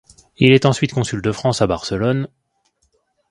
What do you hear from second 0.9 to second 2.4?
Consul de France à Barcelone.